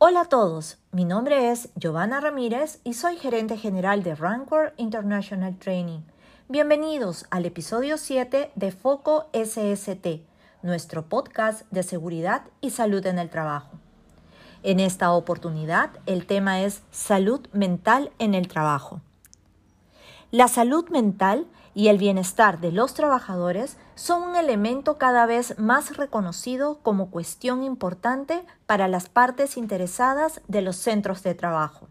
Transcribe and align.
Hola 0.00 0.20
a 0.20 0.24
todos, 0.26 0.78
mi 0.92 1.04
nombre 1.04 1.50
es 1.50 1.70
Giovanna 1.74 2.20
Ramírez 2.20 2.78
y 2.84 2.94
soy 2.94 3.16
gerente 3.16 3.56
general 3.56 4.04
de 4.04 4.14
Rancor 4.14 4.72
International 4.76 5.56
Training. 5.56 6.02
Bienvenidos 6.48 7.26
al 7.30 7.46
episodio 7.46 7.98
7 7.98 8.52
de 8.54 8.70
Foco 8.70 9.26
SST, 9.32 10.22
nuestro 10.62 11.06
podcast 11.06 11.68
de 11.72 11.82
seguridad 11.82 12.42
y 12.60 12.70
salud 12.70 13.04
en 13.06 13.18
el 13.18 13.28
trabajo. 13.28 13.70
En 14.62 14.78
esta 14.78 15.10
oportunidad 15.10 15.90
el 16.06 16.26
tema 16.26 16.60
es 16.60 16.82
salud 16.92 17.48
mental 17.52 18.12
en 18.20 18.34
el 18.34 18.46
trabajo. 18.46 19.00
La 20.30 20.46
salud 20.46 20.88
mental 20.90 21.48
y 21.74 21.88
el 21.88 21.98
bienestar 21.98 22.60
de 22.60 22.72
los 22.72 22.94
trabajadores 22.94 23.76
son 23.94 24.22
un 24.22 24.36
elemento 24.36 24.98
cada 24.98 25.26
vez 25.26 25.58
más 25.58 25.96
reconocido 25.96 26.78
como 26.82 27.10
cuestión 27.10 27.62
importante 27.62 28.44
para 28.66 28.88
las 28.88 29.08
partes 29.08 29.56
interesadas 29.56 30.40
de 30.48 30.62
los 30.62 30.76
centros 30.76 31.22
de 31.22 31.34
trabajo. 31.34 31.88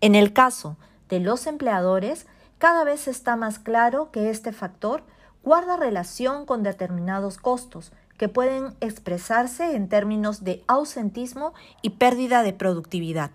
En 0.00 0.14
el 0.14 0.32
caso 0.32 0.76
de 1.08 1.20
los 1.20 1.46
empleadores, 1.46 2.26
cada 2.58 2.84
vez 2.84 3.08
está 3.08 3.36
más 3.36 3.58
claro 3.58 4.10
que 4.10 4.30
este 4.30 4.52
factor 4.52 5.02
guarda 5.42 5.76
relación 5.76 6.46
con 6.46 6.62
determinados 6.62 7.36
costos 7.36 7.92
que 8.16 8.28
pueden 8.28 8.74
expresarse 8.80 9.74
en 9.74 9.88
términos 9.88 10.44
de 10.44 10.64
ausentismo 10.66 11.52
y 11.82 11.90
pérdida 11.90 12.42
de 12.42 12.52
productividad. 12.52 13.32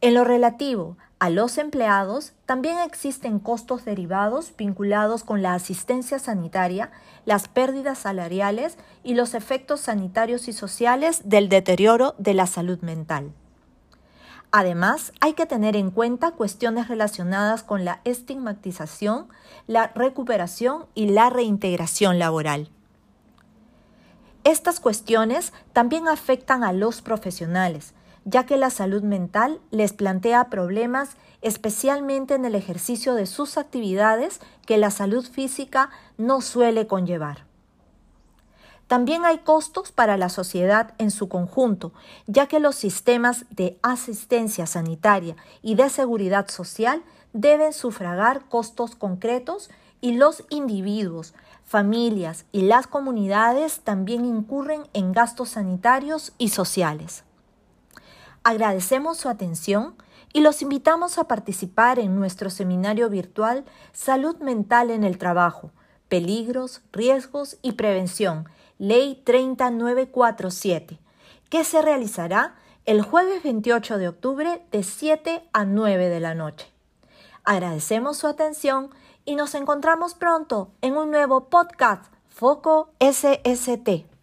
En 0.00 0.14
lo 0.14 0.24
relativo 0.24 0.96
a 1.24 1.30
los 1.30 1.56
empleados, 1.56 2.34
también 2.44 2.76
existen 2.80 3.38
costos 3.38 3.86
derivados 3.86 4.52
vinculados 4.58 5.24
con 5.24 5.40
la 5.40 5.54
asistencia 5.54 6.18
sanitaria, 6.18 6.90
las 7.24 7.48
pérdidas 7.48 7.96
salariales 7.96 8.76
y 9.02 9.14
los 9.14 9.32
efectos 9.32 9.80
sanitarios 9.80 10.48
y 10.48 10.52
sociales 10.52 11.22
del 11.24 11.48
deterioro 11.48 12.14
de 12.18 12.34
la 12.34 12.46
salud 12.46 12.78
mental. 12.82 13.32
Además, 14.52 15.14
hay 15.22 15.32
que 15.32 15.46
tener 15.46 15.76
en 15.76 15.90
cuenta 15.90 16.32
cuestiones 16.32 16.88
relacionadas 16.88 17.62
con 17.62 17.86
la 17.86 18.02
estigmatización, 18.04 19.28
la 19.66 19.92
recuperación 19.94 20.84
y 20.94 21.06
la 21.06 21.30
reintegración 21.30 22.18
laboral. 22.18 22.68
Estas 24.44 24.78
cuestiones 24.78 25.54
también 25.72 26.06
afectan 26.06 26.64
a 26.64 26.74
los 26.74 27.00
profesionales, 27.00 27.94
ya 28.24 28.46
que 28.46 28.56
la 28.56 28.70
salud 28.70 29.02
mental 29.02 29.60
les 29.70 29.92
plantea 29.92 30.50
problemas 30.50 31.16
especialmente 31.42 32.34
en 32.34 32.44
el 32.44 32.54
ejercicio 32.54 33.14
de 33.14 33.26
sus 33.26 33.58
actividades 33.58 34.40
que 34.66 34.78
la 34.78 34.90
salud 34.90 35.26
física 35.26 35.90
no 36.16 36.40
suele 36.40 36.86
conllevar. 36.86 37.44
También 38.86 39.24
hay 39.24 39.38
costos 39.38 39.92
para 39.92 40.16
la 40.16 40.28
sociedad 40.28 40.94
en 40.98 41.10
su 41.10 41.28
conjunto, 41.28 41.92
ya 42.26 42.46
que 42.46 42.60
los 42.60 42.76
sistemas 42.76 43.44
de 43.50 43.78
asistencia 43.82 44.66
sanitaria 44.66 45.36
y 45.62 45.74
de 45.74 45.88
seguridad 45.88 46.48
social 46.48 47.02
deben 47.32 47.72
sufragar 47.72 48.44
costos 48.48 48.94
concretos 48.94 49.70
y 50.00 50.12
los 50.12 50.44
individuos, 50.50 51.34
familias 51.64 52.44
y 52.52 52.62
las 52.62 52.86
comunidades 52.86 53.80
también 53.80 54.24
incurren 54.24 54.82
en 54.92 55.12
gastos 55.12 55.50
sanitarios 55.50 56.32
y 56.36 56.50
sociales. 56.50 57.24
Agradecemos 58.44 59.16
su 59.16 59.30
atención 59.30 59.96
y 60.34 60.40
los 60.40 60.60
invitamos 60.60 61.16
a 61.16 61.24
participar 61.24 61.98
en 61.98 62.14
nuestro 62.14 62.50
seminario 62.50 63.08
virtual 63.08 63.64
Salud 63.94 64.36
Mental 64.36 64.90
en 64.90 65.02
el 65.02 65.16
Trabajo, 65.16 65.70
Peligros, 66.10 66.82
Riesgos 66.92 67.56
y 67.62 67.72
Prevención, 67.72 68.46
Ley 68.78 69.22
30947, 69.24 70.98
que 71.48 71.64
se 71.64 71.80
realizará 71.80 72.56
el 72.84 73.00
jueves 73.00 73.42
28 73.42 73.96
de 73.96 74.08
octubre 74.08 74.62
de 74.70 74.82
7 74.82 75.48
a 75.54 75.64
9 75.64 76.10
de 76.10 76.20
la 76.20 76.34
noche. 76.34 76.66
Agradecemos 77.44 78.18
su 78.18 78.26
atención 78.26 78.90
y 79.24 79.36
nos 79.36 79.54
encontramos 79.54 80.12
pronto 80.12 80.70
en 80.82 80.98
un 80.98 81.10
nuevo 81.10 81.48
podcast 81.48 82.12
Foco 82.28 82.90
SST. 83.00 84.13